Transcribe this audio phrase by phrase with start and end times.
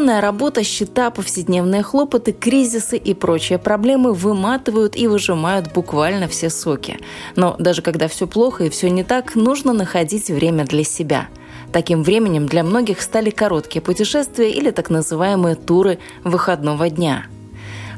[0.00, 6.98] Напряженная работа, счета, повседневные хлопоты, кризисы и прочие проблемы выматывают и выжимают буквально все соки.
[7.36, 11.28] Но даже когда все плохо и все не так, нужно находить время для себя.
[11.70, 17.26] Таким временем для многих стали короткие путешествия или так называемые туры выходного дня–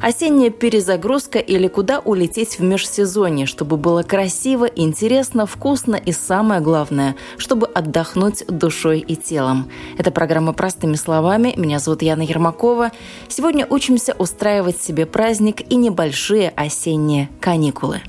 [0.02, 7.14] Осенняя перезагрузка или куда улететь в межсезонье, чтобы было красиво, интересно, вкусно и самое главное,
[7.36, 9.70] чтобы отдохнуть душой и телом.
[9.98, 11.54] Это программа «Простыми словами».
[11.56, 12.90] Меня зовут Яна Ермакова.
[13.28, 18.00] Сегодня учимся устраивать себе праздник и небольшие осенние каникулы.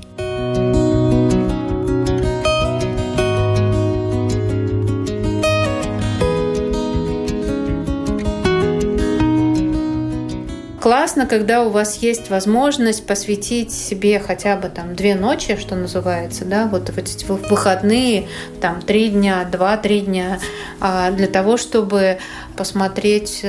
[10.84, 16.44] Классно, когда у вас есть возможность посвятить себе хотя бы там две ночи, что называется,
[16.44, 18.28] да, вот в эти выходные,
[18.60, 20.40] там три дня, два-три дня,
[20.80, 22.18] а, для того, чтобы
[22.54, 23.46] посмотреть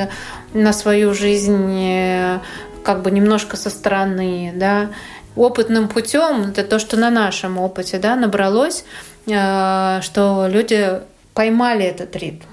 [0.54, 2.40] на свою жизнь э,
[2.86, 4.92] как бы немножко со стороны, да,
[5.36, 8.86] опытным путем, это то, что на нашем опыте, да, набралось,
[9.28, 11.02] э, что люди
[11.34, 12.46] поймали этот ритм,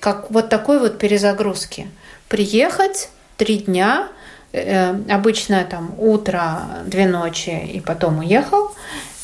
[0.00, 1.88] как вот такой вот перезагрузки.
[2.28, 3.08] Приехать,
[3.40, 4.08] три дня,
[4.52, 8.72] э, обычно там утро, две ночи и потом уехал.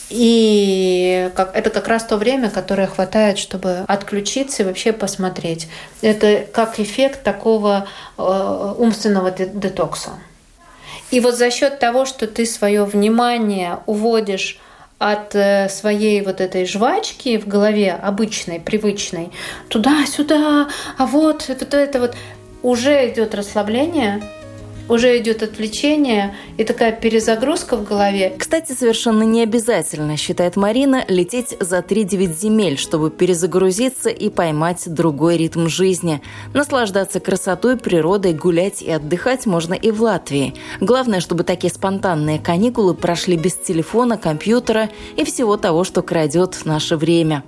[0.08, 5.68] И как, это как раз то время, которое хватает, чтобы отключиться и вообще посмотреть.
[6.00, 7.86] Это как эффект такого
[8.16, 10.10] э, умственного детокса.
[11.10, 14.58] И вот за счет того, что ты свое внимание уводишь
[14.98, 19.30] от э, своей вот этой жвачки в голове обычной, привычной,
[19.68, 22.14] туда-сюда, а вот это, это вот,
[22.66, 24.20] уже идет расслабление,
[24.88, 28.34] уже идет отвлечение и такая перезагрузка в голове.
[28.36, 35.36] Кстати, совершенно не обязательно, считает Марина, лететь за 3-9 земель, чтобы перезагрузиться и поймать другой
[35.36, 36.20] ритм жизни.
[36.54, 40.54] Наслаждаться красотой, природой, гулять и отдыхать можно и в Латвии.
[40.80, 46.96] Главное, чтобы такие спонтанные каникулы прошли без телефона, компьютера и всего того, что крадет наше
[46.96, 47.44] время.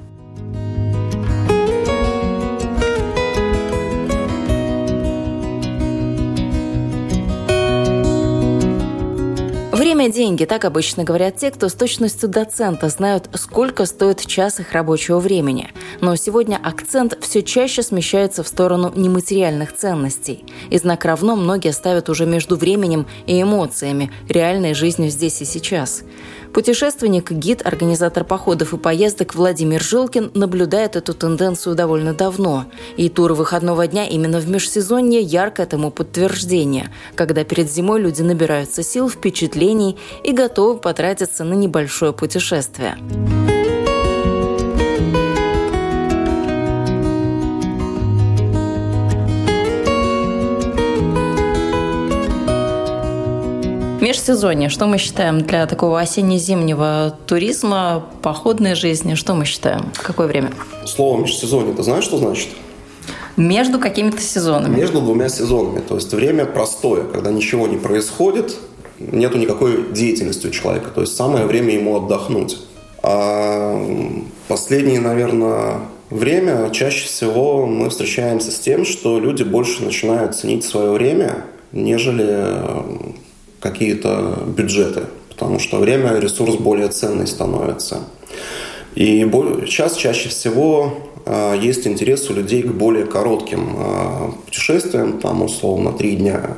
[9.99, 14.71] Время– деньги, так обычно говорят те, кто с точностью доцента знают, сколько стоит час их
[14.71, 15.73] рабочего времени.
[16.01, 20.45] Но сегодня акцент все чаще смещается в сторону нематериальных ценностей.
[20.71, 26.05] И знак равно многие ставят уже между временем и эмоциями, реальной жизнью здесь и сейчас.
[26.53, 32.67] Путешественник, гид, организатор походов и поездок Владимир Жилкин наблюдает эту тенденцию довольно давно.
[32.97, 38.83] И тур выходного дня именно в межсезонье ярко этому подтверждение, когда перед зимой люди набираются
[38.83, 42.97] сил, впечатлений и готовы потратиться на небольшое путешествие.
[54.01, 54.69] Межсезонье.
[54.69, 59.15] Что мы считаем для такого осенне-зимнего туризма, походной жизни?
[59.15, 59.91] Что мы считаем?
[59.95, 60.53] Какое время?
[60.87, 62.49] Слово межсезонье, ты знаешь, что значит?
[63.37, 64.77] Между какими-то сезонами.
[64.77, 65.81] Между двумя сезонами.
[65.81, 68.57] То есть время простое, когда ничего не происходит,
[68.99, 70.91] нету никакой деятельности у человека.
[70.95, 72.59] То есть самое время ему отдохнуть.
[73.03, 73.81] А
[74.47, 80.91] последнее, наверное, время чаще всего мы встречаемся с тем, что люди больше начинают ценить свое
[80.91, 82.55] время, нежели
[83.61, 88.01] какие-то бюджеты, потому что время ресурс более ценный становится.
[88.95, 89.29] И
[89.67, 95.93] сейчас чаще всего а, есть интерес у людей к более коротким а, путешествиям, там условно
[95.93, 96.57] три дня,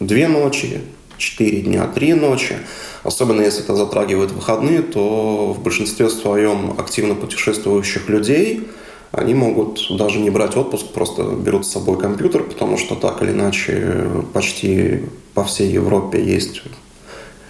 [0.00, 0.80] две ночи,
[1.18, 2.56] четыре дня, три ночи.
[3.02, 8.66] Особенно если это затрагивает выходные, то в большинстве своем активно путешествующих людей
[9.12, 13.30] они могут даже не брать отпуск, просто берут с собой компьютер, потому что так или
[13.30, 16.62] иначе почти по всей Европе есть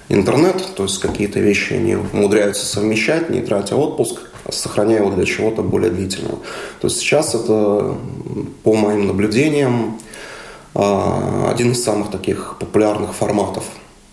[0.09, 5.25] интернет, то есть какие-то вещи они умудряются совмещать, не тратя отпуск, а сохраняя его для
[5.25, 6.39] чего-то более длительного.
[6.81, 7.97] То есть сейчас это,
[8.63, 9.99] по моим наблюдениям,
[10.75, 13.65] а, один из самых таких популярных форматов.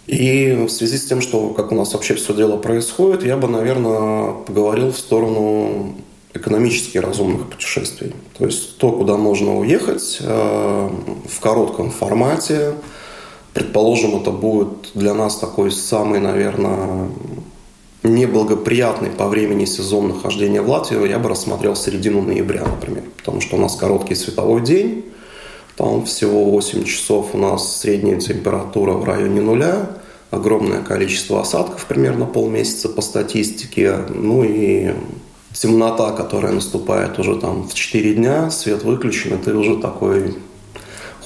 [0.08, 3.48] И в связи с тем, что как у нас вообще все дело происходит, я бы,
[3.48, 5.96] наверное, поговорил в сторону
[6.36, 8.14] экономически разумных путешествий.
[8.38, 10.90] То есть то, куда можно уехать э,
[11.30, 12.74] в коротком формате.
[13.54, 17.10] Предположим, это будет для нас такой самый, наверное,
[18.04, 23.04] неблагоприятный по времени сезон нахождения в Латвии, я бы рассмотрел середину ноября, например.
[23.18, 25.06] Потому что у нас короткий световой день,
[25.78, 29.90] там всего 8 часов у нас средняя температура в районе нуля,
[30.32, 34.94] огромное количество осадков, примерно полмесяца по статистике, ну и
[35.58, 40.36] темнота, которая наступает уже там в 4 дня, свет выключен, и ты уже такой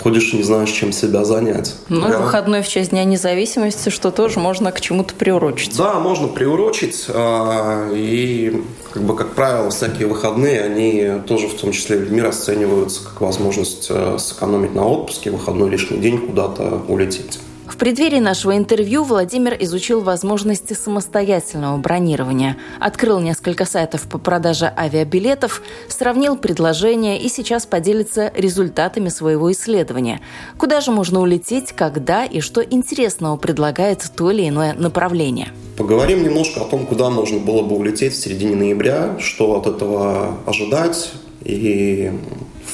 [0.01, 1.75] ходишь и не знаешь, чем себя занять.
[1.89, 2.19] Ну, Я...
[2.19, 5.75] выходной в честь Дня независимости, что тоже можно к чему-то приурочить.
[5.77, 7.05] Да, можно приурочить.
[7.09, 13.03] А, и, как бы, как правило, всякие выходные, они тоже в том числе людьми расцениваются
[13.03, 17.39] как возможность э, сэкономить на отпуске, выходной лишний день куда-то улететь
[17.79, 26.37] преддверии нашего интервью Владимир изучил возможности самостоятельного бронирования, открыл несколько сайтов по продаже авиабилетов, сравнил
[26.37, 30.19] предложения и сейчас поделится результатами своего исследования.
[30.57, 35.47] Куда же можно улететь, когда и что интересного предлагает то или иное направление.
[35.77, 40.37] Поговорим немножко о том, куда можно было бы улететь в середине ноября, что от этого
[40.45, 41.13] ожидать
[41.45, 42.11] и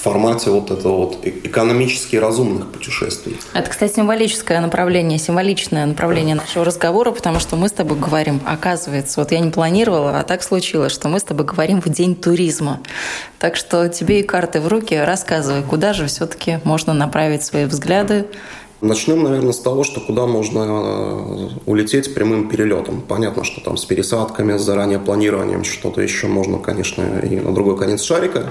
[0.06, 3.38] формате вот этого вот э, экономически разумных путешествий.
[3.54, 9.20] Это, кстати, символическое направление, символичное направление нашего разговора, потому что мы с тобой говорим, оказывается,
[9.20, 12.82] вот я не планировала, а так случилось, что мы с тобой говорим в день туризма.
[13.40, 18.28] Так что тебе и карты в руки, рассказывай, куда же все-таки можно направить свои взгляды,
[18.82, 23.02] Начнем, наверное, с того, что куда можно э, улететь прямым перелетом.
[23.02, 27.78] Понятно, что там с пересадками, с заранее планированием что-то еще можно, конечно, и на другой
[27.78, 28.50] конец шарика.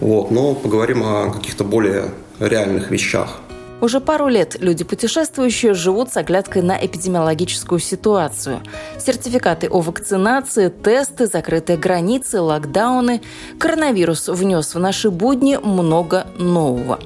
[0.00, 3.40] Вот, но поговорим о каких-то более реальных вещах.
[3.82, 8.60] Уже пару лет люди, путешествующие, живут с оглядкой на эпидемиологическую ситуацию.
[8.96, 13.22] Сертификаты о вакцинации, тесты, закрытые границы, локдауны.
[13.58, 17.00] Коронавирус внес в наши будни много нового.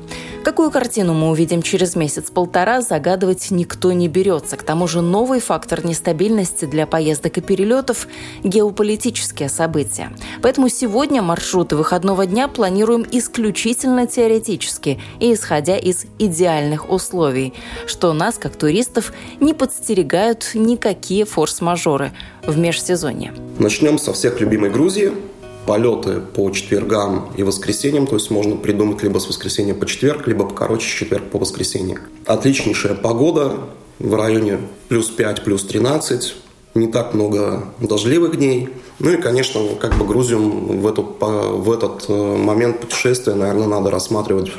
[0.47, 4.57] Какую картину мы увидим через месяц-полтора, загадывать никто не берется.
[4.57, 8.07] К тому же новый фактор нестабильности для поездок и перелетов–
[8.45, 10.13] геополитические события.
[10.43, 17.53] Поэтому сегодня маршруты выходного дня планируем исключительно теоретически и исходя из идеальных условий,
[17.89, 22.13] что нас, как туристов, не подстерегают никакие форс-мажоры
[22.47, 23.35] в межсезонье.
[23.59, 25.11] Начнем со всех любимой Грузии–
[25.67, 30.45] полеты по четвергам и воскресеньям, то есть можно придумать либо с воскресенья по четверг, либо
[30.47, 31.99] покороче с четверг по воскресенье.
[32.25, 33.53] Отличнейшая погода
[33.99, 36.35] в районе плюс 5, плюс 13,
[36.75, 38.69] не так много дождливых дней.
[38.99, 43.91] Ну и, конечно, как бы Грузию в, эту, в этот э, момент путешествия, наверное, надо
[43.91, 44.53] рассматривать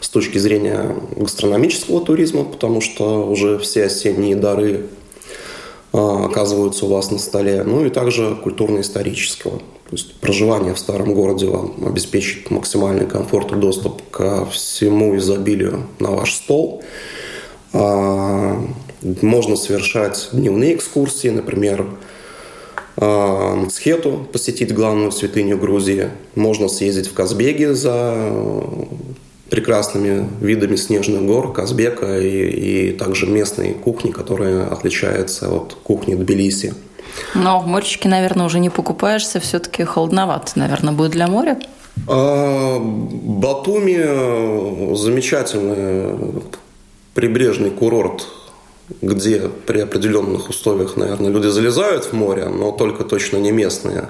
[0.00, 4.86] с точки зрения гастрономического туризма, потому что уже все осенние дары
[5.94, 9.58] оказываются у вас на столе, ну и также культурно-исторического.
[9.58, 15.86] То есть проживание в старом городе вам обеспечит максимальный комфорт и доступ ко всему изобилию
[16.00, 16.82] на ваш стол.
[17.72, 18.60] А,
[19.22, 21.86] можно совершать дневные экскурсии, например,
[22.96, 26.08] а, Схету, посетить главную святыню Грузии.
[26.34, 28.32] Можно съездить в Казбеге за
[29.54, 36.74] прекрасными видами снежных гор, Казбека и, и также местной кухни, которая отличается от кухни Тбилиси.
[37.36, 41.60] Но в моречке, наверное, уже не покупаешься, все-таки холодновато, наверное, будет для моря.
[42.08, 44.02] А, Батуми
[44.96, 46.42] замечательный
[47.14, 48.26] прибрежный курорт
[49.00, 54.08] где при определенных условиях, наверное, люди залезают в море, но только точно не местные.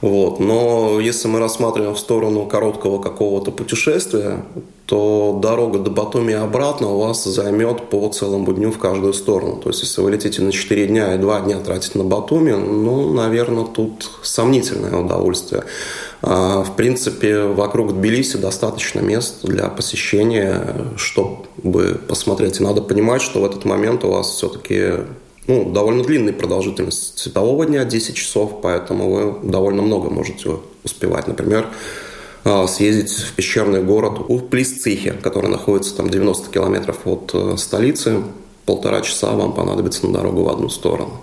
[0.00, 0.40] Вот.
[0.40, 4.44] Но если мы рассматриваем в сторону короткого какого-то путешествия,
[4.86, 9.56] то дорога до Батуми и обратно у вас займет по целому дню в каждую сторону.
[9.56, 13.12] То есть, если вы летите на 4 дня и 2 дня тратите на Батуми, ну,
[13.12, 15.64] наверное, тут сомнительное удовольствие.
[16.22, 22.60] А, в принципе, вокруг Тбилиси достаточно мест для посещения, чтобы посмотреть.
[22.60, 25.04] И надо понимать, что в этот момент у вас все-таки
[25.46, 31.28] ну, довольно длинная продолжительность светового дня, 10 часов, поэтому вы довольно много можете успевать.
[31.28, 31.68] Например,
[32.44, 38.22] а, съездить в пещерный город у Плисцихе, который находится там 90 километров от э, столицы.
[38.64, 41.20] Полтора часа вам понадобится на дорогу в одну сторону.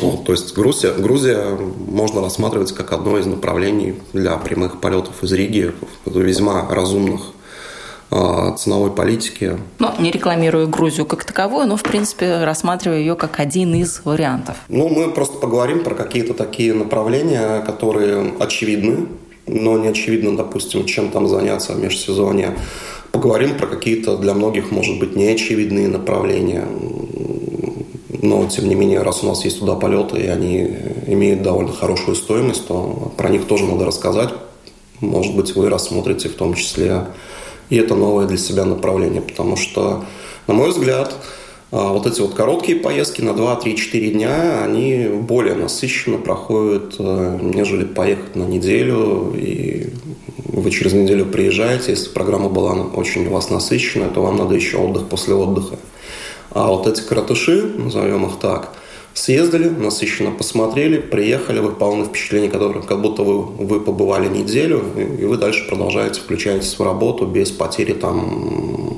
[0.00, 1.56] Вот, то есть Грузия, Грузия
[1.88, 5.72] можно рассматривать как одно из направлений для прямых полетов из Риги
[6.06, 7.32] весьма разумных
[8.10, 9.58] а, ценовой политики.
[9.78, 14.56] Ну, не рекламирую Грузию как таковую, но, в принципе, рассматриваю ее как один из вариантов.
[14.68, 19.08] Ну, мы просто поговорим про какие-то такие направления, которые очевидны,
[19.46, 22.56] но не очевидно, допустим, чем там заняться в межсезонье.
[23.10, 26.66] Поговорим про какие-то для многих, может быть, неочевидные направления
[28.28, 32.16] но тем не менее, раз у нас есть туда полеты, и они имеют довольно хорошую
[32.16, 34.30] стоимость, то про них тоже надо рассказать.
[35.00, 37.06] Может быть, вы рассмотрите в том числе
[37.68, 40.04] и это новое для себя направление, потому что,
[40.46, 41.14] на мой взгляд,
[41.72, 46.94] А вот эти вот короткие поездки на 2, 3, 4 дня, они более насыщенно проходят,
[47.00, 49.34] э, нежели поехать на неделю.
[49.36, 49.88] И
[50.44, 54.76] вы через неделю приезжаете, если программа была очень у вас насыщенная, то вам надо еще
[54.76, 55.76] отдых после отдыха.
[56.58, 58.72] А вот эти коротыши, назовем их так,
[59.12, 65.26] съездили, насыщенно посмотрели, приехали, вы полны впечатлений, которые как будто вы, вы побывали неделю, и
[65.26, 68.96] вы дальше продолжаете, включаетесь в работу без потери там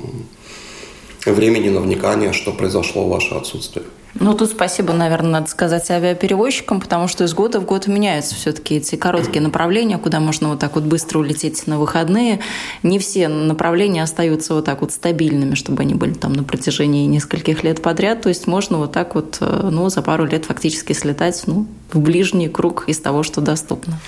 [1.25, 3.83] времени на вникание, что произошло в ваше отсутствие.
[4.15, 8.75] Ну, тут спасибо, наверное, надо сказать авиаперевозчикам, потому что из года в год меняются все-таки
[8.75, 12.39] эти короткие направления, куда можно вот так вот быстро улететь на выходные.
[12.81, 17.63] Не все направления остаются вот так вот стабильными, чтобы они были там на протяжении нескольких
[17.63, 18.21] лет подряд.
[18.21, 21.99] То есть можно вот так вот, э, ну, за пару лет фактически слетать, ну, в
[21.99, 23.99] ближний круг из того, что доступно.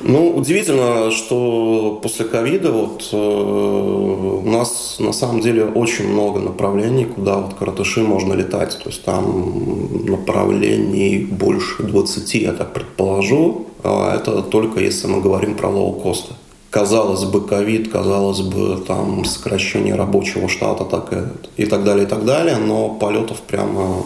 [0.00, 7.04] Ну, удивительно, что после ковида вот э, у нас на самом деле очень много направлений,
[7.04, 8.78] куда вот каратыши можно летать.
[8.78, 13.66] То есть там направлений больше 20, я так предположу.
[13.82, 16.34] А это только если мы говорим про лоу-косты.
[16.70, 22.08] Казалось бы, ковид, казалось бы, там сокращение рабочего штата так и, и так далее, и
[22.08, 24.02] так далее, но полетов прямо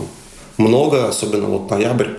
[0.58, 2.10] много, особенно вот ноябрь,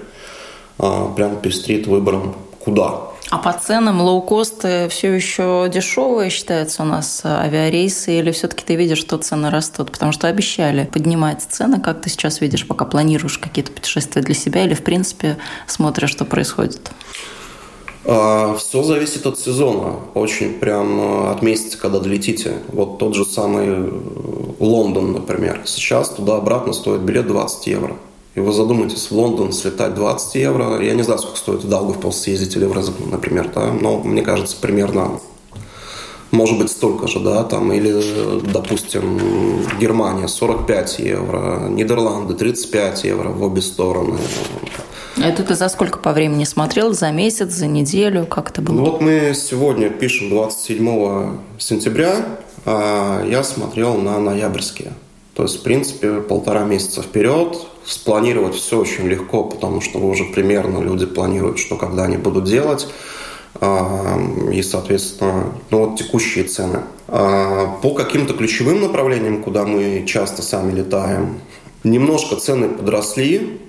[0.80, 7.22] а, прям пестрит выбором куда а по ценам лоукосты все еще дешевые считаются у нас
[7.24, 9.92] э, авиарейсы или все-таки ты видишь, что цены растут?
[9.92, 11.80] Потому что обещали поднимать цены.
[11.80, 15.38] Как ты сейчас видишь, пока планируешь какие-то путешествия для себя или, в принципе,
[15.68, 16.92] смотришь, что происходит?
[18.06, 19.96] А, все зависит от сезона.
[20.14, 22.58] Очень прям э, от месяца, когда долетите.
[22.68, 23.92] Вот тот же самый э,
[24.60, 25.62] Лондон, например.
[25.66, 27.96] Сейчас туда-обратно стоит билет 20 евро
[28.36, 32.18] и вы задумаетесь, в Лондон слетать 20 евро, я не знаю, сколько стоит в Даугавпилс
[32.18, 35.20] съездить или в Резекн, например, да, но мне кажется, примерно
[36.32, 39.20] может быть столько же, да, там, или, допустим,
[39.80, 44.18] Германия 45 евро, Нидерланды 35 евро в обе стороны.
[45.16, 46.92] Это ты за сколько по времени смотрел?
[46.94, 48.26] За месяц, за неделю?
[48.26, 48.76] Как это было?
[48.76, 52.26] Ну, вот мы сегодня пишем 27 сентября,
[52.66, 54.94] а я смотрел на ноябрьские.
[55.36, 57.60] То есть, в принципе, полтора месяца вперед.
[57.86, 62.88] Спланировать все очень легко, потому что уже примерно люди планируют, что когда они будут делать.
[63.60, 64.20] А,
[64.52, 66.82] и, соответственно, ну вот текущие цены.
[67.08, 71.40] А, по каким-то ключевым направлениям, куда мы часто сами летаем,
[71.84, 73.60] немножко цены подросли,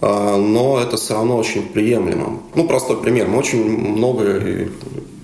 [0.00, 2.40] а, но это все равно очень приемлемо.
[2.54, 3.26] Ну, простой пример.
[3.28, 4.68] Мы очень много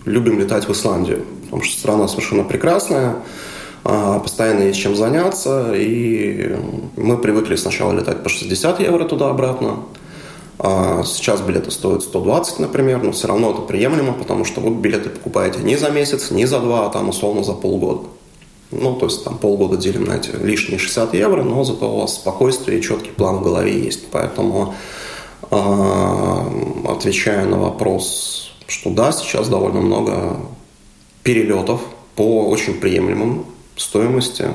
[0.05, 3.17] любим летать в Исландию, потому что страна совершенно прекрасная.
[3.85, 6.57] А, постоянно есть чем заняться, и
[6.97, 9.85] мы привыкли сначала летать по 60 евро туда-обратно,
[10.59, 15.09] а сейчас билеты стоят 120, например, но все равно это приемлемо, потому что вы билеты
[15.09, 18.09] покупаете не за месяц, не за два, а там условно за полгода.
[18.71, 22.15] Ну, то есть там полгода делим на эти лишние 60 евро, но зато у вас
[22.15, 24.07] спокойствие и четкий план в голове есть.
[24.11, 24.75] Поэтому,
[25.51, 26.47] а,
[26.87, 30.37] отвечая на вопрос, что да, сейчас довольно много
[31.23, 31.81] перелетов
[32.15, 33.47] по очень приемлемым
[33.81, 34.47] стоимости.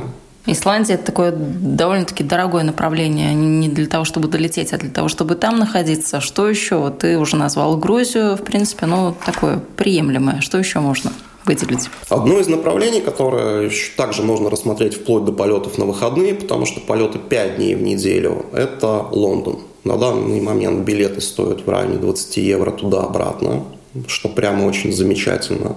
[0.48, 5.36] Исландия– это такое довольно-таки дорогое направление, не для того, чтобы долететь, а для того, чтобы
[5.36, 6.22] там находиться.
[6.22, 6.76] Что еще?
[6.76, 10.42] Вот ты уже назвал Грузию, в принципе, ну, такое приемлемое.
[10.42, 11.12] Что еще можно?
[11.46, 11.90] выделить?
[12.10, 17.20] Одно из направлений, которое также можно рассмотреть вплоть до полетов на выходные, потому что полеты
[17.20, 19.60] 5 дней в неделю, это Лондон.
[19.84, 23.64] На данный момент билеты стоят в районе 20 евро туда-обратно,
[24.08, 25.76] что прямо очень замечательно.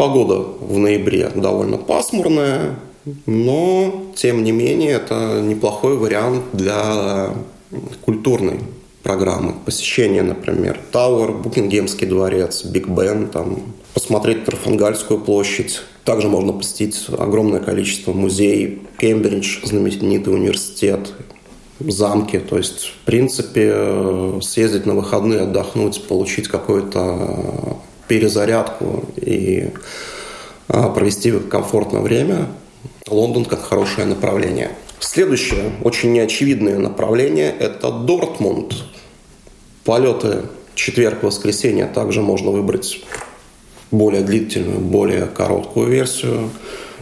[0.00, 2.76] Погода в ноябре довольно пасмурная,
[3.26, 7.34] но, тем не менее, это неплохой вариант для
[8.00, 8.60] культурной
[9.02, 9.52] программы.
[9.62, 13.58] Посещение, например, Тауэр, Букингемский дворец, Биг Бен, там,
[13.92, 15.82] посмотреть Трафангальскую площадь.
[16.06, 21.12] Также можно посетить огромное количество музеев, Кембридж, знаменитый университет,
[21.78, 22.38] замки.
[22.38, 27.76] То есть, в принципе, съездить на выходные, отдохнуть, получить какой-то
[28.10, 29.68] перезарядку и
[30.66, 32.48] а, провести комфортное время.
[33.08, 34.72] Лондон как хорошее направление.
[34.98, 38.74] Следующее, очень неочевидное направление– это Дортмунд.
[39.84, 40.42] Полеты
[40.74, 43.00] четверг-воскресенье также можно выбрать
[43.92, 46.50] более длительную, более короткую версию.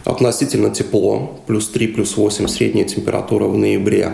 [0.05, 4.13] Относительно тепло, плюс 3, плюс 8 средняя температура в ноябре.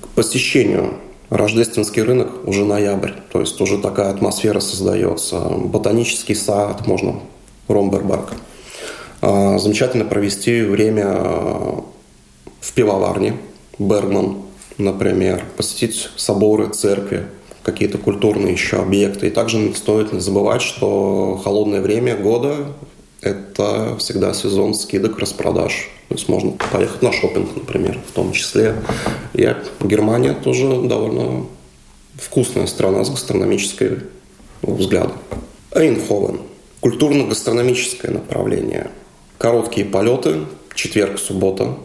[0.00, 0.94] К посещению
[1.30, 5.38] Рождественский рынок уже ноябрь, то есть уже такая атмосфера создается.
[5.38, 7.20] Ботанический сад можно,
[7.68, 8.32] Ромбербарк.
[9.22, 11.06] А, замечательно провести время
[12.60, 13.36] в пивоварне,
[13.78, 14.38] Бергман,
[14.76, 17.28] например, посетить соборы, церкви,
[17.62, 19.28] какие-то культурные еще объекты.
[19.28, 22.56] И также стоит не забывать, что холодное время года
[23.20, 25.90] это всегда сезон скидок, распродаж.
[26.10, 28.74] То есть можно поехать на шопинг, например, в том числе.
[29.32, 29.48] И
[29.80, 31.46] Германия тоже довольно
[32.16, 33.98] вкусная страна с гастрономической
[34.60, 35.18] взглядом.
[35.72, 36.40] Эйнховен.
[36.80, 38.90] Культурно-гастрономическое направление.
[39.38, 41.76] Короткие полеты, четверг, суббота,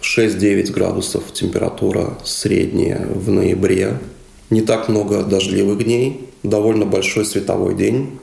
[0.00, 3.98] 6-9 градусов температура средняя в ноябре.
[4.48, 8.20] Не так много дождливых дней, довольно большой световой день.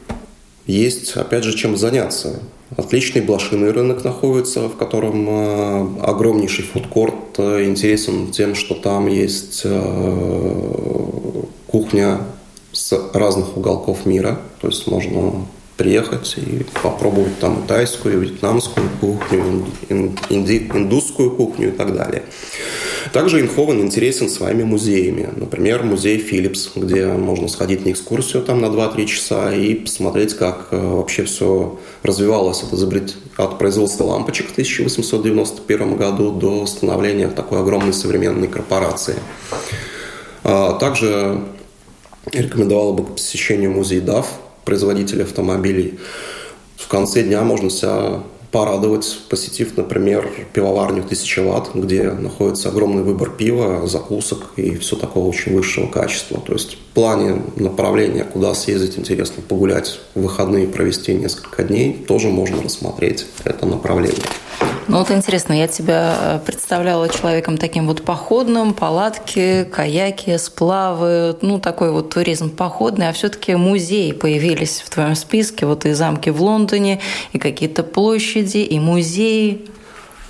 [0.66, 2.40] Есть, опять же, чем заняться.
[2.78, 9.62] Отличный блошиный рынок находится, в котором э, огромнейший фудкорт э, интересен тем, что там есть
[9.66, 12.22] э, кухня
[12.72, 14.40] с разных уголков мира.
[14.62, 15.46] То есть можно
[15.78, 19.66] приехать и попробовать там тайскую, вьетнамскую кухню,
[20.30, 22.24] инди, индусскую кухню и так далее.
[23.12, 25.30] Также Инховен интересен своими музеями.
[25.36, 30.70] Например, музей Филлипс, где можно сходить на экскурсию там на 2-3 часа и посмотреть, как
[30.72, 33.16] э, вообще все развивалось от, изобрет...
[33.38, 39.16] от производства лампочек в 1891 году до становления такой огромной современной корпорации.
[40.44, 41.44] А также
[42.32, 44.26] рекомендовал бы к посещению музей DAF,
[44.66, 46.00] производителей автомобилей.
[46.78, 53.32] В конце дня можно себя порадовать, посетив, например, пивоварню 1000 ватт, где находится огромный выбор
[53.32, 56.40] пива, закусок и все такого очень высшего качества.
[56.40, 62.30] То есть в плане направления, куда съездить, интересно погулять в выходные, провести несколько дней, тоже
[62.30, 64.22] можно рассмотреть это направление.
[64.88, 71.60] Ну вот интересно, я тебя э, представляла человеком таким вот походным, палатки, каяки, сплавы, ну
[71.60, 76.42] такой вот туризм походный, а все-таки музеи появились в твоем списке, вот и замки в
[76.42, 77.00] Лондоне,
[77.32, 79.66] и какие-то площади, и музеи.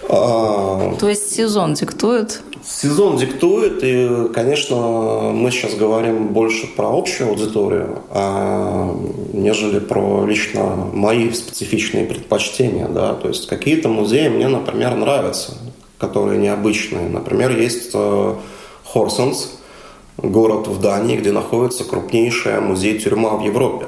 [0.10, 0.96] А...
[1.00, 2.42] То есть сезон диктует?
[2.66, 8.96] Сезон диктует, и, конечно, мы сейчас говорим больше про общую аудиторию, а,
[9.34, 12.88] нежели про лично мои специфичные предпочтения.
[12.88, 13.16] Да?
[13.16, 15.58] То есть какие-то музеи мне, например, нравятся,
[15.98, 17.10] которые необычные.
[17.10, 18.36] Например, есть э,
[18.86, 19.52] Хорсенс,
[20.18, 23.88] город в Дании, где находится крупнейшая музей-тюрьма в Европе.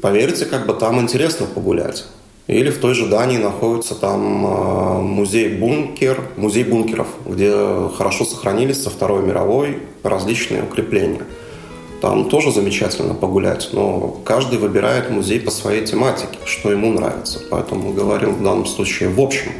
[0.00, 2.06] Поверьте, как бы там интересно погулять.
[2.46, 7.52] Или в той же Дании находится там а, музей-бункер, музей бункеров, где
[7.96, 11.24] хорошо сохранились со Второй мировой различные укрепления.
[12.00, 17.40] Там тоже замечательно погулять, но каждый выбирает музей по своей тематике, что ему нравится.
[17.50, 19.50] Поэтому говорим в данном случае в общем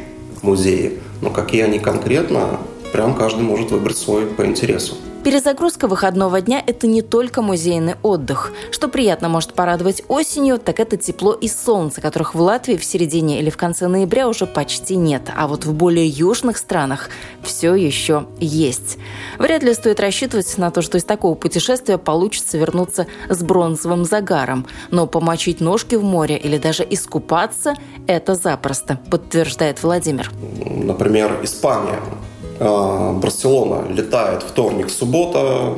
[0.41, 0.93] музее.
[1.21, 2.59] Но какие они конкретно,
[2.93, 4.95] прям каждый может выбрать свой по интересу.
[5.27, 8.53] Перезагрузка выходного дня– это не только музейный отдых.
[8.71, 13.41] Что приятно может порадовать осенью, так это тепло и солнце, которых в Латвии в середине
[13.41, 15.23] или в конце ноября уже почти нет.
[15.35, 17.09] А вот в более южных странах
[17.43, 18.99] все еще есть.
[19.37, 24.65] Вряд ли стоит рассчитывать на то, что из такого путешествия получится вернуться с бронзовым загаром.
[24.91, 27.75] Но помочить ножки в море или даже искупаться–
[28.07, 30.31] это запросто, подтверждает Владимир.
[30.63, 31.99] Например, Испания
[32.59, 35.75] Барселона летает вторник, суббота.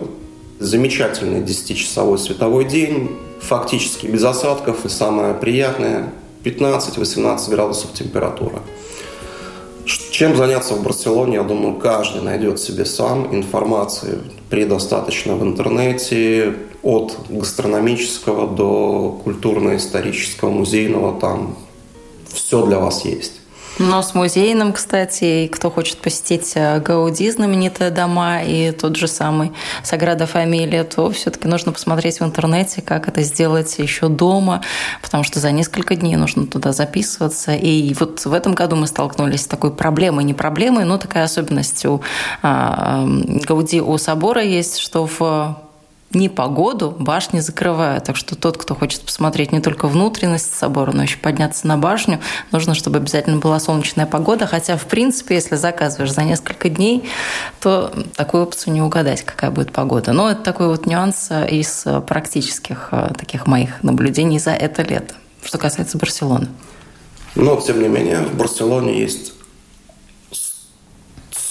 [0.60, 3.12] Замечательный 10-часовой световой день.
[3.42, 4.86] Фактически без осадков.
[4.86, 6.12] И самое приятное
[6.44, 8.62] 15-18 градусов температура.
[10.12, 13.34] Чем заняться в Барселоне, я думаю, каждый найдет себе сам.
[13.34, 16.56] Информации предостаточно в интернете.
[16.84, 21.20] От гастрономического до культурно-исторического, музейного.
[21.20, 21.56] Там
[22.28, 23.39] все для вас есть.
[23.80, 29.08] Но с музейным, кстати, и кто хочет посетить э, Гауди, знаменитые дома, и тот же
[29.08, 34.62] самый Саграда Фамилия, то все-таки нужно посмотреть в интернете, как это сделать еще дома,
[35.02, 37.56] потому что за несколько дней нужно туда записываться.
[37.56, 41.86] И вот в этом году мы столкнулись с такой проблемой, не проблемой, но такая особенность
[41.86, 42.02] у
[42.42, 45.69] а, Гауди у собора есть, что в
[46.12, 48.06] непогоду башни закрывают.
[48.06, 52.20] Так что тот, кто хочет посмотреть не только внутренность собора, но еще подняться на башню,
[52.52, 54.48] нужно, чтобы обязательно была солнечная погода.
[54.48, 57.10] Хотя, в принципе, если заказываешь за несколько дней,
[57.60, 60.14] то такую опцию не угадать, какая будет погода.
[60.14, 65.58] Но это такой вот нюанс из практических э, таких моих наблюдений за это лето, что
[65.58, 66.48] касается Барселоны.
[67.36, 69.34] Но, тем не менее, в Барселоне есть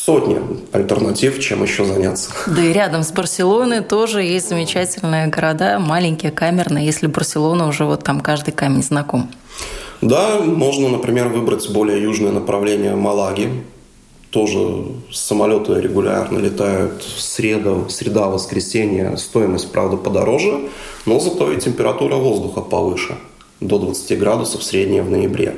[0.09, 0.41] сотни
[0.73, 2.31] альтернатив, чем еще заняться.
[2.47, 8.05] Да и рядом с Барселоной тоже есть замечательные города, маленькие, камерные, если Барселона уже вот
[8.05, 9.29] там каждый камень знаком.
[10.01, 13.51] Да, можно, например, выбрать более южное направление Малаги.
[14.31, 14.59] Тоже
[15.13, 19.19] самолеты регулярно летают в среду, среда, воскресенье.
[19.19, 20.71] Стоимость, правда, подороже,
[21.05, 23.15] но зато и температура воздуха повыше.
[23.61, 25.55] До 20 градусов средняя в ноябре.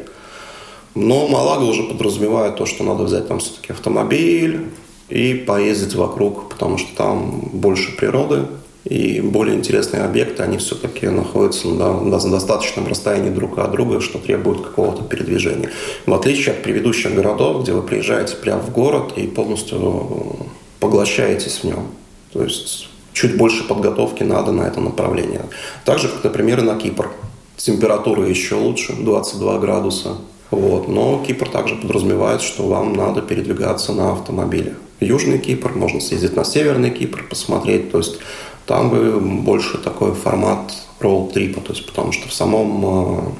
[0.95, 4.67] Но Малага уже подразумевает то, что надо взять там все-таки автомобиль
[5.09, 8.47] и поездить вокруг, потому что там больше природы,
[8.85, 14.19] и более интересные объекты, они все-таки находятся на, на достаточном расстоянии друг от друга, что
[14.19, 15.71] требует какого-то передвижения.
[16.07, 20.49] В отличие от предыдущих городов, где вы приезжаете прямо в город и полностью
[20.81, 21.89] поглощаетесь в нем.
[22.33, 25.43] То есть чуть больше подготовки надо на это направление.
[25.85, 27.11] Так же, как, например, и на Кипр.
[27.59, 30.17] Температура еще лучше, 22 градуса.
[30.51, 30.89] Вот.
[30.89, 34.75] Но Кипр также подразумевает, что вам надо передвигаться на автомобиле.
[35.01, 37.91] Южный Кипр, можно съездить на Северный Кипр, посмотреть.
[37.91, 38.19] То есть
[38.67, 43.35] там вы больше такой формат роуд-трипа, то есть потому что в самом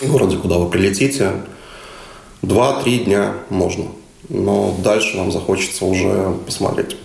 [0.00, 1.32] э, городе, куда вы прилетите,
[2.42, 3.86] 2-3 дня можно.
[4.28, 6.96] Но дальше вам захочется уже посмотреть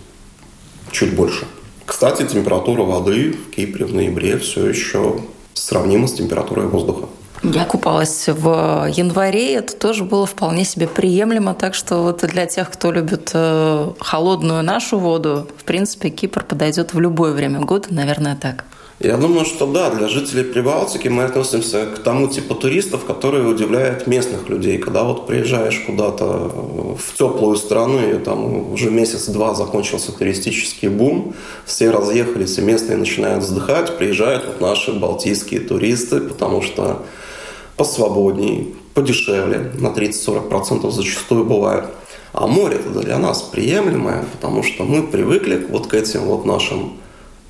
[0.92, 1.46] чуть больше.
[1.86, 5.20] Кстати, температура воды в Кипре в ноябре все еще
[5.54, 7.08] сравнима с температурой воздуха.
[7.44, 12.72] Я купалась в январе, это тоже было вполне себе приемлемо, так что вот для тех,
[12.72, 18.36] кто любит э, холодную нашу воду, в принципе, Кипр подойдет в любое время года, наверное,
[18.36, 18.66] так.
[19.00, 24.08] Я думаю, что да, для жителей Прибалтики мы относимся к тому типу туристов, которые удивляют
[24.08, 24.80] местных людей.
[24.80, 31.92] Когда вот приезжаешь куда-то в теплую страну, и там уже месяц-два закончился туристический бум, все
[31.92, 37.06] разъехались, и местные начинают вздыхать, приезжают вот наши балтийские туристы, потому что
[37.78, 41.86] посвободней, подешевле, на 30-40% зачастую бывает.
[42.34, 46.94] А море это для нас приемлемое, потому что мы привыкли вот к этим вот нашим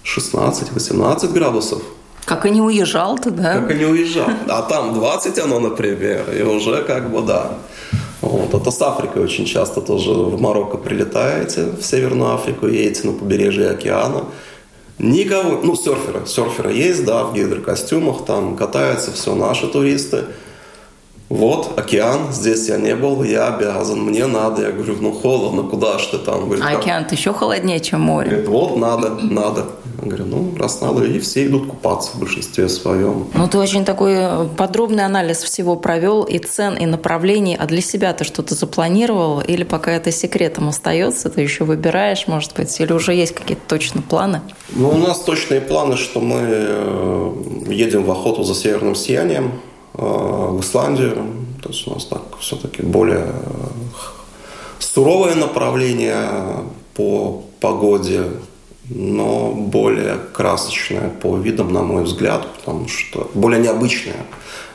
[0.04, 1.82] 16-18 градусов.
[2.26, 3.54] Как и не уезжал-то, да?
[3.54, 4.28] Как и не уезжал.
[4.50, 7.54] А там 20 оно, например, и уже как бы да.
[8.22, 8.54] Вот.
[8.54, 13.70] Это с Африкой очень часто тоже в Марокко прилетаете, в Северную Африку, едете на побережье
[13.70, 14.26] океана.
[15.00, 20.26] Никого, ну, серферы, серферы есть, да, в гидрокостюмах, там катаются все наши туристы–
[21.30, 24.62] вот, океан, здесь я не был, я обязан, мне надо.
[24.62, 26.46] Я говорю, ну холодно, куда ж ты там?
[26.46, 28.30] Говорит, а океан-то еще холоднее, чем море.
[28.30, 29.66] Говорит, вот, надо, надо.
[30.02, 33.28] Я говорю, ну, раз надо, и все идут купаться в большинстве своем.
[33.34, 37.58] Ну, ты очень такой э, подробный анализ всего провел, и цен, и направлений.
[37.60, 39.42] А для себя ты что-то запланировал?
[39.42, 42.80] Или пока это секретом остается, ты еще выбираешь, может быть?
[42.80, 44.42] Или уже есть какие-то точно планы?
[44.70, 47.34] Ну, у нас точные планы, что мы э,
[47.70, 49.52] едем в охоту за северным сиянием
[49.98, 51.16] в Исландию.
[51.62, 53.68] То есть у нас так все-таки более э,
[54.80, 56.30] суровое направление
[56.94, 58.26] по погоде,
[58.90, 64.26] но более красочное по видам, на мой взгляд, потому что более необычное,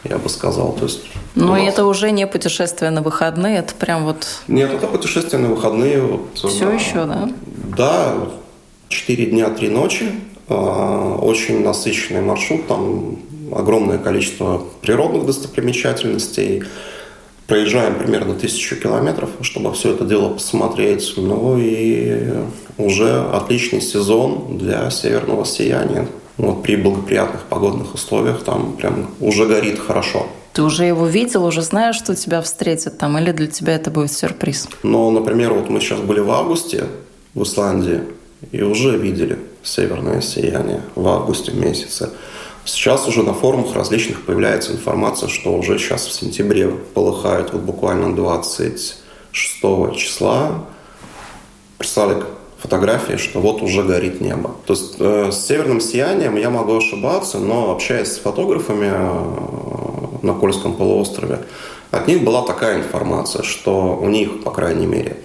[0.05, 0.73] я бы сказал.
[0.73, 1.03] То есть
[1.35, 1.63] но нас...
[1.63, 4.27] это уже не путешествие на выходные, это прям вот...
[4.49, 6.03] Нет, это путешествие на выходные.
[6.03, 6.73] Вот, Все на...
[6.73, 7.31] еще, да?
[7.77, 8.15] Да,
[8.89, 10.11] 4 дня, 3 ночи.
[10.49, 13.17] Э, очень насыщенный маршрут, там
[13.57, 16.65] огромное количество природных достопримечательностей.
[17.47, 21.15] Проезжаем примерно тысячу километров, чтобы все это дело посмотреть.
[21.17, 22.33] Ну и
[22.79, 26.07] уже отличный сезон для северного сияния.
[26.39, 30.27] Вот при благоприятных погодных условиях там прям уже горит хорошо.
[30.53, 34.13] Ты уже его видел, уже знаешь, что тебя встретят там, или для тебя это будет
[34.13, 34.69] сюрприз?
[34.83, 36.85] Ну, например, вот мы сейчас были в августе
[37.35, 38.01] в Исландии
[38.51, 42.11] и уже видели северное сияние в августе месяце.
[42.65, 48.15] Сейчас уже на форумах различных появляется информация, что уже сейчас в сентябре полыхает, вот буквально
[48.15, 48.97] 26
[49.97, 50.65] числа,
[51.79, 52.23] прислали
[52.63, 54.55] фотографии, что вот уже горит небо.
[54.67, 60.35] То есть э, с северным сиянием я могу ошибаться, но общаясь с фотографами э, на
[60.35, 61.41] Кольском полуострове,
[61.91, 65.17] от них была такая информация, что у них, по крайней мере,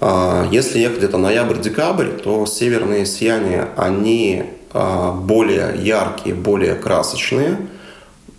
[0.00, 7.68] э, если ехать где-то ноябрь-декабрь, то северные сияния, они более яркие, более красочные,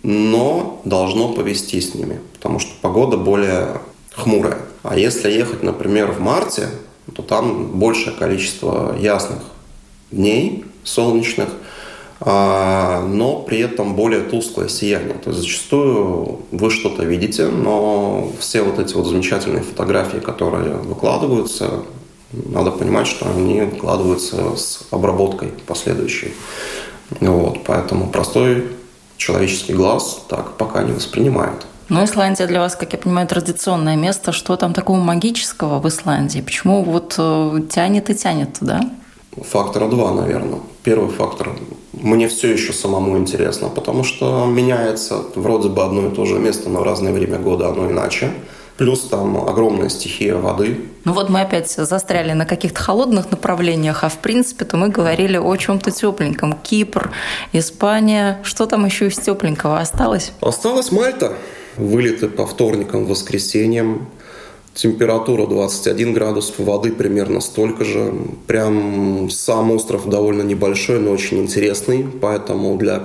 [0.02, 3.80] но должно повести с ними, потому что погода более
[4.12, 4.58] хмурая.
[4.82, 6.68] А если ехать, например, в марте,
[7.14, 9.38] то там большее количество ясных
[10.10, 11.48] дней солнечных,
[12.20, 15.14] а, но при этом более тусклое сияние.
[15.14, 21.82] То есть зачастую вы что-то видите, но все вот эти вот замечательные фотографии, которые выкладываются,
[22.32, 26.32] надо понимать, что они вкладываются с обработкой последующей.
[27.20, 28.68] Вот, поэтому простой
[29.16, 31.66] человеческий глаз так пока не воспринимает.
[31.88, 34.32] Ну, Исландия для вас, как я понимаю, традиционное место.
[34.32, 36.40] Что там такого магического в Исландии?
[36.40, 38.80] Почему вот э, тянет и тянет туда?
[39.36, 40.60] Фактора два, наверное.
[40.82, 41.50] Первый фактор–
[42.02, 46.68] мне все еще самому интересно, потому что меняется вроде бы одно и то же место,
[46.68, 48.32] но в разное время года оно иначе
[48.76, 50.80] плюс там огромная стихия воды.
[51.04, 55.56] Ну вот мы опять застряли на каких-то холодных направлениях, а в принципе-то мы говорили о
[55.56, 56.54] чем-то тепленьком.
[56.54, 57.10] Кипр,
[57.52, 60.32] Испания, что там еще из тепленького осталось?
[60.40, 61.34] Осталась Мальта.
[61.76, 64.08] Вылеты по вторникам, воскресеньям.
[64.74, 68.14] температура 21 градус, воды примерно столько же.
[68.46, 73.00] Прям сам остров довольно небольшой, но очень интересный, поэтому для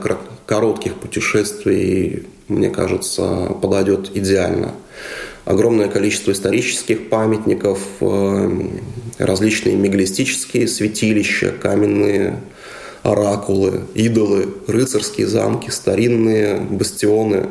[0.45, 4.71] коротких путешествий, мне кажется, подойдет идеально.
[5.47, 8.67] Огромное количество исторических памятников, э,
[9.17, 12.41] различные мегалистические святилища, каменные
[13.01, 17.47] оракулы, идолы, рыцарские замки, старинные бастионы,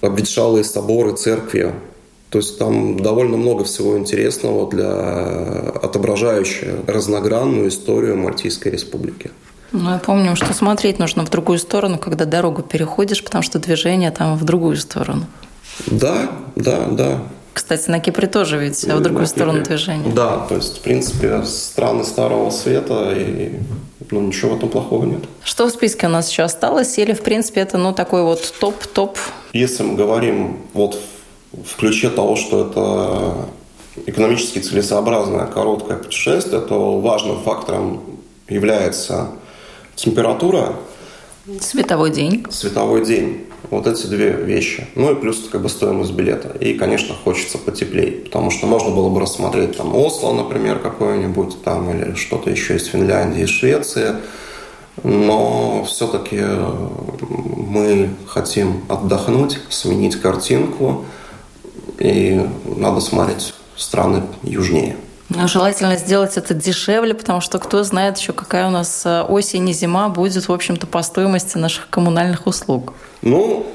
[0.00, 1.74] обветшалые соборы, церкви.
[2.28, 4.92] То есть там довольно много всего интересного для
[5.82, 9.32] отображающего разногранную историю Мальтийской республики.
[9.72, 14.12] Ну, я помню, что смотреть нужно в другую сторону, когда дорогу переходишь, потому что движение
[14.12, 15.26] там в другую сторону.
[15.86, 17.18] Да, да, да.
[17.52, 20.12] Кстати, на Кипре тоже ведь в другую сторону движения.
[20.12, 23.58] Да, то есть, в принципе, страны Старого Света, и
[24.10, 25.20] ну, ничего в этом плохого нет.
[25.44, 26.96] Что в списке у нас еще осталось?
[26.98, 29.18] Или, в принципе, это ну, такой вот топ-топ?
[29.52, 30.98] Если мы говорим вот
[31.52, 33.48] в ключе того, что это
[34.06, 38.02] экономически целесообразное короткое путешествие, то важным фактором
[38.48, 39.28] является
[39.96, 40.74] температура.
[41.60, 42.46] Световой день.
[42.50, 43.46] Световой день.
[43.68, 44.86] Вот эти две вещи.
[44.94, 46.56] Ну и плюс как бы стоимость билета.
[46.58, 51.90] И, конечно, хочется потеплее, потому что можно было бы рассмотреть там Осло, например, какое-нибудь там,
[51.90, 54.16] или что-то еще из Финляндии, из Швеции.
[55.02, 56.40] Но все-таки
[57.20, 61.04] мы хотим отдохнуть, сменить картинку,
[61.98, 64.96] и надо смотреть страны южнее.
[65.30, 69.68] Ну, желательно сделать это дешевле, потому что кто знает еще, какая у нас э, осень
[69.68, 72.94] и зима будет, в общем-то, по стоимости наших коммунальных услуг.
[73.22, 73.66] Ну,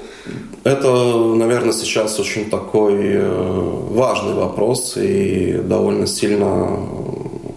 [0.65, 0.89] это,
[1.36, 6.78] наверное, сейчас очень такой э, важный вопрос, и довольно сильно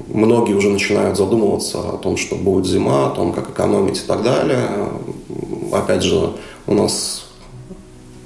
[0.09, 4.23] многие уже начинают задумываться о том, что будет зима, о том, как экономить и так
[4.23, 4.69] далее.
[5.73, 6.33] Опять же,
[6.67, 7.28] у нас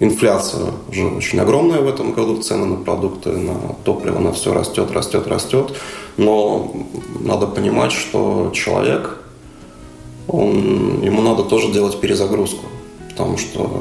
[0.03, 4.91] Инфляция уже очень огромная в этом году, цены на продукты, на топливо, на все растет,
[4.91, 5.77] растет, растет.
[6.17, 6.75] Но
[7.21, 9.19] надо понимать, что человек,
[10.27, 12.65] он, ему надо тоже делать перезагрузку,
[13.11, 13.81] потому что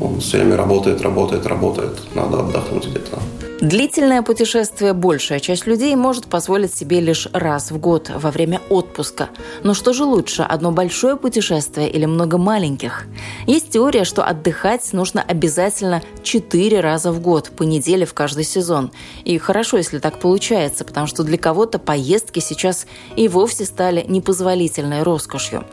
[0.00, 2.00] он все время работает, работает, работает.
[2.16, 3.20] Надо отдохнуть где-то.
[3.60, 9.30] Длительное путешествие большая часть людей может позволить себе лишь раз в год во время отпуска.
[9.64, 13.06] Но что же лучше, одно большое путешествие или много маленьких?
[13.48, 18.92] Есть теория, что отдыхать нужно обязательно четыре раза в год, по неделе в каждый сезон.
[19.24, 25.02] И хорошо, если так получается, потому что для кого-то поездки сейчас и вовсе стали непозволительной
[25.02, 25.64] роскошью.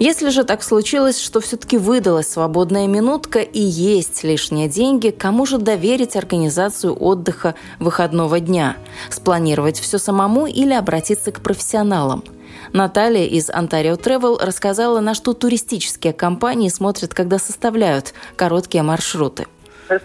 [0.00, 5.58] Если же так случилось, что все-таки выдалась свободная минутка и есть лишние деньги, кому же
[5.58, 8.76] доверить организацию отдыха выходного дня?
[9.10, 12.24] Спланировать все самому или обратиться к профессионалам?
[12.72, 19.46] Наталья из Ontario Travel рассказала, на что туристические компании смотрят, когда составляют короткие маршруты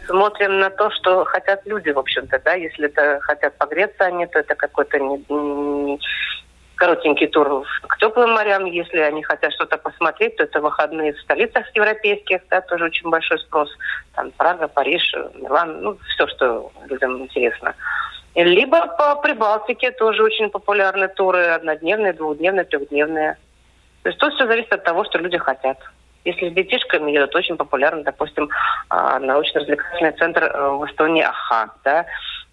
[0.05, 4.39] смотрим на то, что хотят люди, в общем-то, да, если это хотят погреться они, то
[4.39, 5.99] это какой-то не, не,
[6.77, 8.65] коротенький тур к теплым морям.
[8.65, 13.39] Если они хотят что-то посмотреть, то это выходные в столицах европейских, да, тоже очень большой
[13.39, 13.69] спрос.
[14.15, 17.75] Там Прага, Париж, Милан, ну, все, что людям интересно.
[18.35, 23.37] Либо по Прибалтике тоже очень популярны туры, однодневные, двухдневные, трехдневные.
[24.03, 25.79] То есть тут все зависит от того, что люди хотят.
[26.23, 28.49] Если с детишками едут, очень популярно, допустим,
[28.89, 32.05] а, научно-развлекательный центр э, в Эстонии АХА, да,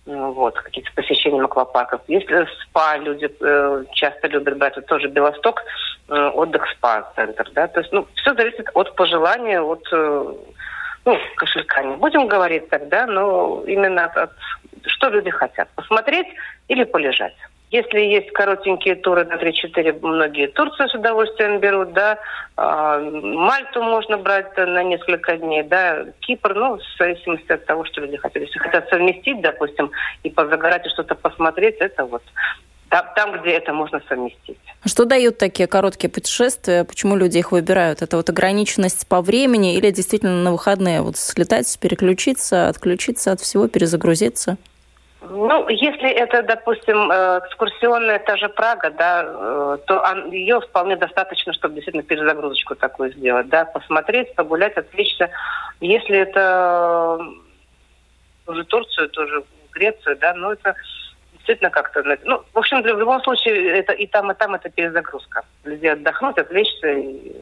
[0.06, 2.02] вот, какие-то посещения аквапарков.
[2.08, 5.62] Если спа люди э, часто любят брать, это тоже Белосток,
[6.08, 10.34] э, отдых спа-центр, да, то есть, ну, все зависит от пожелания, от, э,
[11.04, 14.32] ну, кошелька не будем говорить тогда, но именно от, от
[14.86, 16.26] что люди хотят, посмотреть
[16.68, 17.34] или полежать.
[17.70, 22.18] Если есть коротенькие туры на 3-4, многие Турцию с удовольствием берут, да,
[22.56, 28.02] а, Мальту можно брать на несколько дней, да, Кипр, ну, в зависимости от того, что
[28.02, 28.42] люди хотят.
[28.42, 29.90] Если хотят совместить, допустим,
[30.22, 32.22] и позагорать, и что-то посмотреть, это вот
[33.16, 34.58] там, где это можно совместить.
[34.84, 36.84] Что дают такие короткие путешествия?
[36.84, 38.02] Почему люди их выбирают?
[38.02, 43.66] Это вот ограниченность по времени или действительно на выходные вот слетать, переключиться, отключиться от всего,
[43.66, 44.58] перезагрузиться?
[45.30, 51.52] Ну, если это, допустим, э, экскурсионная та же Прага, да, э, то ее вполне достаточно,
[51.52, 55.30] чтобы действительно перезагрузочку такую сделать, да, посмотреть, погулять, отвлечься.
[55.80, 57.20] Если это
[58.46, 60.74] уже Турцию, тоже Грецию, да, ну это
[61.32, 65.42] действительно как-то, ну, в общем, в любом случае это и там, и там это перезагрузка.
[65.64, 67.32] Людей отдохнуть, отвлечься и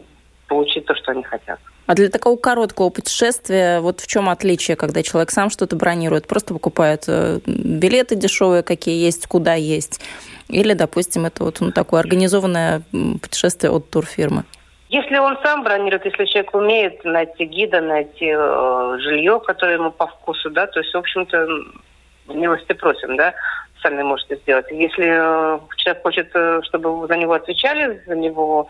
[0.49, 1.59] получить то, что они хотят.
[1.87, 6.55] А для такого короткого путешествия, вот в чем отличие, когда человек сам что-то бронирует, просто
[6.55, 10.01] покупает э, билеты дешевые, какие есть, куда есть,
[10.49, 12.83] или, допустим, это вот ну, такое организованное
[13.21, 14.45] путешествие от турфирмы?
[14.91, 20.07] Если он сам бронирует, если человек умеет найти гида, найти э, жилье, которое ему по
[20.07, 21.47] вкусу, да, то есть, в общем-то,
[22.29, 23.33] милости просим, да,
[23.83, 24.67] сами можете сделать.
[24.71, 28.69] Если э, человек хочет, э, чтобы за него отвечали, за него,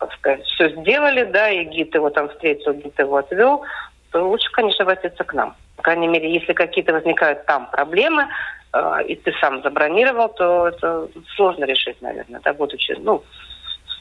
[0.00, 3.62] так сказать, все сделали, да, и гид его там встретил, гид его отвел,
[4.10, 5.54] то лучше, конечно, обратиться к нам.
[5.76, 8.26] По крайней мере, если какие-то возникают там проблемы,
[8.72, 13.22] э, и ты сам забронировал, то это сложно решить, наверное, да, будучи, ну,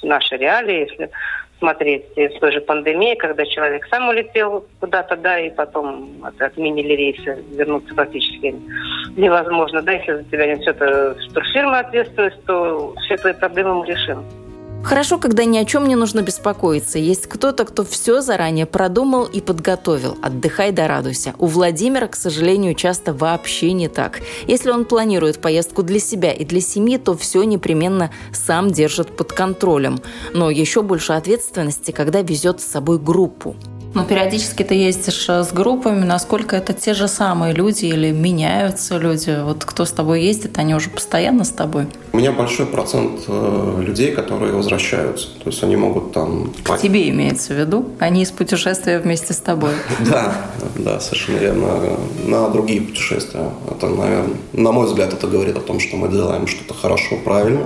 [0.02, 1.12] в нашей реалии, если
[1.60, 7.44] смотреть с той же пандемией, когда человек сам улетел куда-то, да, и потом отменили рейсы,
[7.52, 8.56] вернуться практически
[9.18, 10.78] невозможно, да, если за тебя несет
[11.34, 14.24] турфирма ответственность, то все твои проблемы мы решим.
[14.84, 16.98] Хорошо, когда ни о чем не нужно беспокоиться.
[16.98, 20.18] Есть кто-то, кто все заранее продумал и подготовил.
[20.22, 21.36] Отдыхай да радуйся.
[21.38, 24.22] У Владимира, к сожалению, часто вообще не так.
[24.48, 29.34] Если он планирует поездку для себя и для семьи, то все непременно сам держит под
[29.34, 30.00] контролем.
[30.34, 33.56] Но еще больше ответственности, когда везет с собой группу.
[33.94, 38.98] Но периодически ты ездишь э, с группами, насколько это те же самые люди или меняются
[38.98, 39.36] люди?
[39.44, 41.88] Вот кто с тобой ездит, они уже постоянно с тобой?
[42.14, 45.30] У меня большой процент э, людей, которые возвращаются.
[45.44, 46.54] То есть они могут там...
[46.64, 47.90] К тебе имеется в виду?
[48.00, 49.72] Они из путешествия вместе с тобой?
[50.10, 50.34] Да,
[50.76, 51.98] да, совершенно верно.
[52.26, 53.50] На другие путешествия.
[53.70, 57.66] Это, наверное, на мой взгляд, это говорит о том, что мы делаем что-то хорошо, правильно,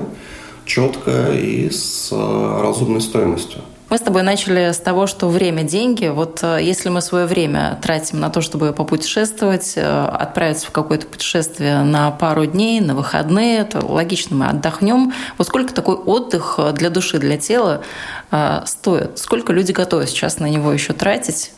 [0.66, 3.62] четко и с э, разумной стоимостью.
[3.94, 6.08] Мы с тобой начали с того, что время– деньги.
[6.08, 11.06] Вот э, если мы свое время тратим на то, чтобы попутешествовать, э, отправиться в какое-то
[11.06, 15.14] путешествие на пару дней, на выходные, то логично мы отдохнем.
[15.38, 17.84] Вот сколько такой отдых для души, для тела
[18.32, 19.20] э, стоит?
[19.20, 21.52] Сколько люди готовы сейчас на него еще тратить?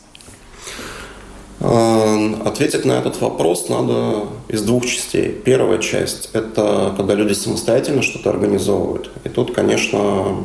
[1.58, 5.30] Ответить на этот вопрос надо из двух частей.
[5.30, 9.10] Первая часть– это когда люди самостоятельно что-то организовывают.
[9.24, 10.36] И тут, конечно,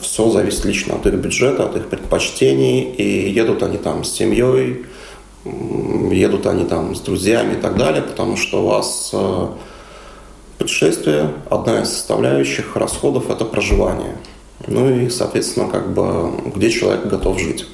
[0.00, 2.82] все зависит лично от их бюджета, от их предпочтений.
[2.82, 4.86] И едут они там с семьей,
[5.44, 9.46] едут они там с друзьями и так далее, потому что у вас э,
[10.58, 14.16] путешествие, одна из составляющих расходов– это проживание.
[14.66, 17.66] Ну и, соответственно, как бы где человек готов жить.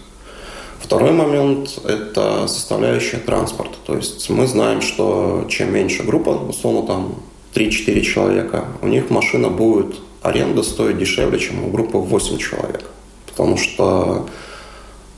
[0.79, 3.75] Второй момент– это составляющая транспорта.
[3.85, 7.15] То есть мы знаем, что чем меньше группа, условно там
[7.55, 12.85] 3-4 человека, у них машина будет аренда стоить дешевле, чем у группы 8 человек.
[13.27, 14.27] Потому что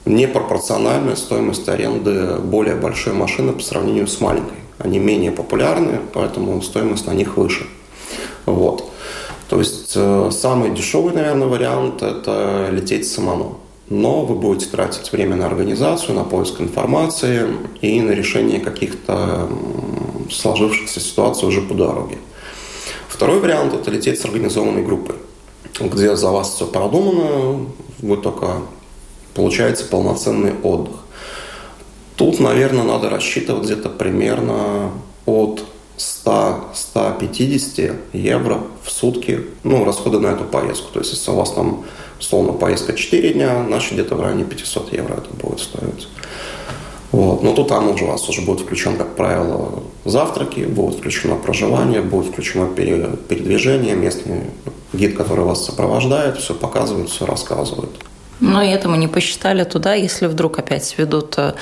[0.04, 4.58] непропорциональная стоимость аренды более большой машины по сравнению с маленькой.
[4.78, 7.66] Они менее популярны, поэтому стоимость на них выше.
[8.46, 8.90] Вот.
[9.48, 13.58] То есть э, самый дешевый, наверное, вариант– это лететь самому
[13.90, 17.46] но вы будете тратить время на организацию, на поиск информации
[17.80, 19.48] и на решение каких-то
[20.30, 22.18] сложившихся ситуаций уже по дороге.
[23.08, 25.16] Второй вариант– это лететь с организованной группой,
[25.80, 27.66] где за вас все продумано,
[27.98, 28.62] вы только
[29.34, 30.94] получаете полноценный отдых.
[32.16, 34.92] Тут, наверное, надо рассчитывать где-то примерно
[35.26, 35.64] от
[35.96, 40.92] 100-150 евро в сутки, ну, расходы на эту поездку.
[40.92, 41.84] То есть, если у вас там
[42.18, 46.08] Условно, поездка 4 дня, значит, где-то в районе 500 евро это будет стоить.
[47.18, 47.42] Вот.
[47.42, 52.00] Но тут там уже у вас уже будет включен, как правило, завтраки, будет включено проживание,
[52.00, 54.42] будет включено передвижение, местный
[54.92, 57.90] гид, который вас сопровождает, все показывает, все рассказывает.
[58.38, 61.54] Но и это не посчитали туда, если вдруг опять ведут э,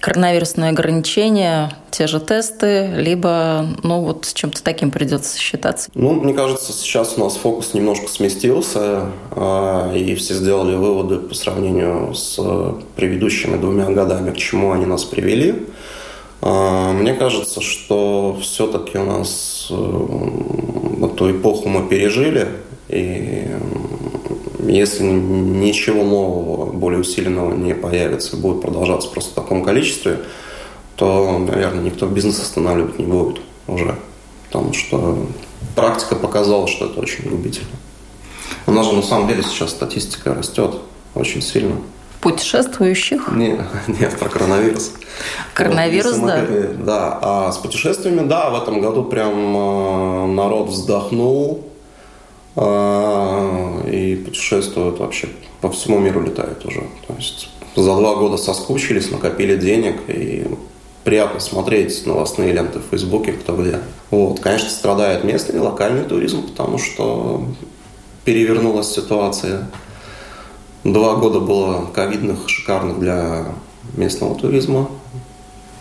[0.00, 5.90] коронавирусные ограничения, те же тесты, либо, ну, вот с чем-то таким придется считаться?
[5.94, 11.34] Ну, мне кажется, сейчас у нас фокус немножко сместился, а, и все сделали выводы по
[11.34, 12.40] сравнению с
[12.96, 15.66] предыдущими двумя годами, к чему они нас привели.
[16.42, 22.48] А, мне кажется, что все-таки у нас э, эту эпоху мы пережили,
[22.88, 23.46] и
[24.66, 30.20] если ничего нового, более усиленного не появится, будет продолжаться просто в таком количестве,
[30.96, 33.96] то, наверное, никто бизнес останавливать не будет уже.
[34.46, 35.26] Потому что
[35.74, 37.70] практика показала, что это очень губительно.
[38.66, 40.76] У нас же на самом деле сейчас статистика растет
[41.14, 41.76] очень сильно.
[42.20, 43.32] Путешествующих?
[43.32, 44.92] Нет, нет, про коронавирус.
[45.54, 46.46] Коронавирус, вот, да.
[46.78, 51.69] да, а с путешествиями, да, в этом году прям э, народ вздохнул,
[52.60, 55.28] и путешествуют вообще
[55.60, 56.82] по всему миру летают уже.
[57.06, 60.46] То есть за два года соскучились, накопили денег и
[61.04, 63.80] приятно смотреть новостные ленты в Фейсбуке, кто где.
[64.10, 64.40] Вот.
[64.40, 67.44] Конечно, страдает местный локальный туризм, потому что
[68.24, 69.70] перевернулась ситуация.
[70.84, 73.46] Два года было ковидных, шикарных для
[73.96, 74.90] местного туризма.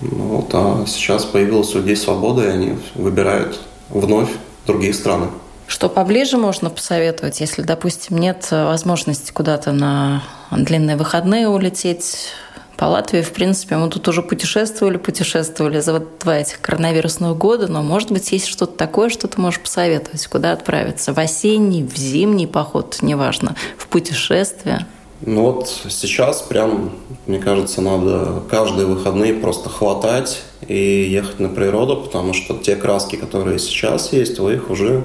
[0.02, 3.60] Вот, а сейчас появилась у людей свобода, и они выбирают
[3.90, 4.30] вновь
[4.66, 5.28] другие страны.
[5.70, 12.34] Что поближе можно посоветовать, если, допустим, нет возможности куда-то на длинные выходные улететь,
[12.76, 17.68] По Латвии, в принципе, мы тут уже путешествовали, путешествовали за вот два этих коронавирусных года,
[17.68, 21.14] но, может быть, есть что-то такое, что ты можешь посоветовать, куда отправиться?
[21.14, 24.88] В осенний, в зимний поход, неважно, в путешествие?
[25.22, 26.92] Ну вот сейчас прям,
[27.28, 33.18] мне кажется, надо каждые выходные просто хватать и ехать на природу, потому что те краски,
[33.18, 35.04] которые сейчас есть, вы их уже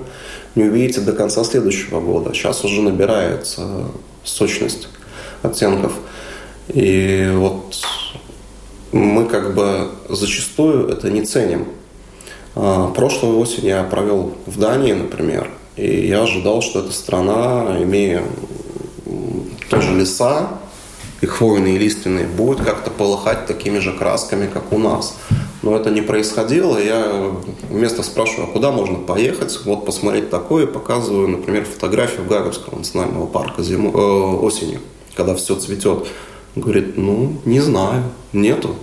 [0.55, 2.33] не увидите до конца следующего года.
[2.33, 3.87] Сейчас уже набирается
[4.23, 4.87] сочность
[5.43, 5.95] оттенков.
[6.69, 7.85] И вот
[8.93, 11.67] мы как бы зачастую это не ценим.
[12.55, 18.23] А, прошлую осень я провел в Дании, например, и я ожидал, что эта страна, имея
[19.69, 20.49] тоже леса,
[21.21, 25.17] и хвойные, и лиственные, будет как-то полыхать такими же красками, как у нас.
[25.63, 26.77] Но это не происходило.
[26.77, 27.33] Я
[27.71, 33.63] вместо спрашиваю, а куда можно поехать, вот посмотреть такое, показываю, например, фотографию Гагарского национального парка
[33.63, 34.81] зиму, э, осенью,
[35.15, 36.07] когда все цветет.
[36.55, 38.03] Говорит, ну, не знаю,
[38.33, 38.77] нету.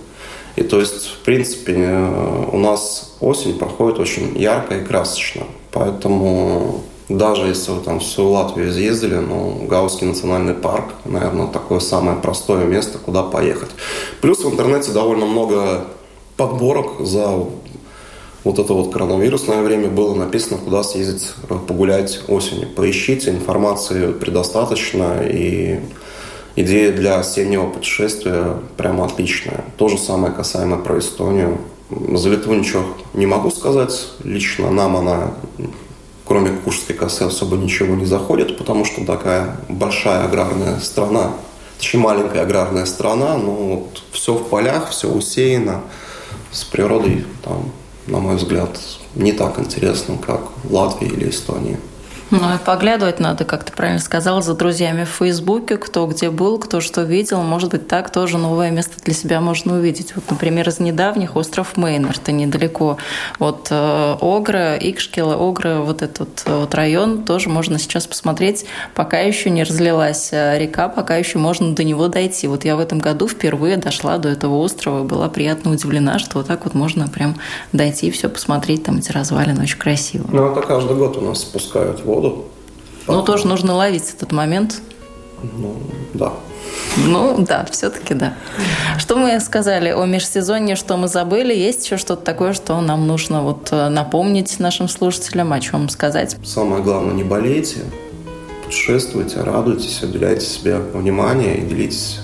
[0.56, 5.44] И то есть, в принципе, э, у нас осень проходит очень ярко и красочно.
[5.70, 11.80] Поэтому даже если вы там в свою Латвию изъездили, ну, Гаусский национальный парк, наверное, такое
[11.80, 13.70] самое простое место, куда поехать.
[14.20, 15.84] Плюс в интернете довольно много
[16.36, 17.46] подборок за
[18.44, 22.68] вот это вот коронавирусное время было написано, куда съездить э, погулять осенью.
[22.68, 25.80] Поищите, информации предостаточно, и
[26.56, 29.64] идея для осеннего путешествия прямо отличная.
[29.76, 31.58] То же самое касаемо про Эстонию.
[32.14, 32.84] За Литву ничего
[33.14, 34.08] не могу сказать.
[34.24, 35.34] Лично нам она
[36.32, 41.32] кроме Курской косы особо ничего не заходит, потому что такая большая аграрная страна,
[41.76, 45.82] точнее маленькая аграрная страна, но вот все в полях, все усеяно,
[46.50, 47.70] с природой там,
[48.06, 48.80] на мой взгляд,
[49.14, 51.76] не так интересно, как в Латвии или Эстонии.
[52.32, 56.58] Ну, и поглядывать надо, как ты правильно сказал, за друзьями в Фейсбуке, кто где был,
[56.58, 57.42] кто что видел.
[57.42, 60.16] Может быть, так тоже новое место для себя можно увидеть.
[60.16, 62.96] Вот, например, из недавних остров Мейнер, это недалеко
[63.38, 68.64] от э, Огра, Икшкела, Огра, вот этот э, вот район тоже можно сейчас посмотреть,
[68.94, 72.48] пока еще не разлилась э, река, пока еще можно до него дойти.
[72.48, 76.46] Вот я в этом году впервые дошла до этого острова, была приятно удивлена, что вот
[76.46, 77.36] так вот можно прям
[77.72, 80.26] дойти и все посмотреть, там эти развалины очень красиво.
[80.32, 82.44] Ну, это каждый год у нас спускают воду воду.
[83.06, 84.80] Ну, тоже нужно ловить этот момент.
[85.42, 85.76] Ну,
[86.14, 86.32] да.
[86.96, 88.34] Ну, да, все-таки да.
[88.98, 91.54] Что мы сказали о межсезонье, что мы забыли?
[91.54, 96.36] Есть еще что-то такое, что нам нужно вот э, напомнить нашим слушателям, о чем сказать?
[96.44, 97.80] Самое главное, не болейте,
[98.64, 102.20] путешествуйте, радуйтесь, уделяйте себе внимание и делитесь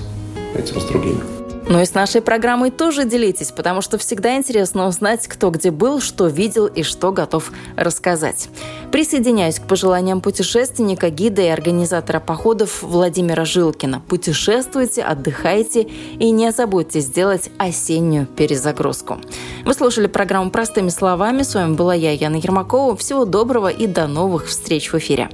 [0.55, 1.38] этим с другими.
[1.69, 6.01] Ну и с нашей программой тоже делитесь, потому что всегда интересно узнать, кто где был,
[6.01, 8.49] что видел и что готов рассказать.
[8.91, 14.01] Присоединяюсь к пожеланиям путешественника, гида и организатора походов Владимира Жилкина.
[14.01, 19.19] Путешествуйте, отдыхайте и не забудьте сделать осеннюю перезагрузку.
[19.67, 21.43] Вы слушали программу «Простыми словами».
[21.43, 22.97] С вами была я, Яна Ермакова.
[22.97, 25.29] Всего доброго и до новых встреч в эфире.